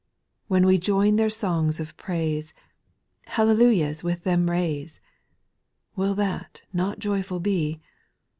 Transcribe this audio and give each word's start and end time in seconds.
When 0.47 0.65
we 0.65 0.79
join 0.79 1.15
their 1.17 1.29
songs 1.29 1.79
of 1.79 1.95
praise, 1.95 2.55
Hallelujahs 3.27 4.03
with 4.03 4.23
them 4.23 4.49
raise. 4.49 4.99
Will 5.95 6.15
that 6.15 6.63
not 6.73 6.97
joyful 6.97 7.39
be 7.39 7.79